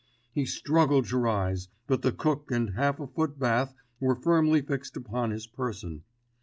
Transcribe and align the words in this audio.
He 0.31 0.47
struggled 0.47 1.05
to 1.09 1.17
rise, 1.19 1.67
but 1.85 2.01
the 2.01 2.11
cook 2.11 2.49
and 2.49 2.71
half 2.73 2.99
a 2.99 3.05
foot 3.05 3.37
bath 3.37 3.75
were 3.99 4.15
firmly 4.15 4.63
fixed 4.63 4.97
upon 4.97 5.29
his 5.29 5.45
person. 5.45 6.01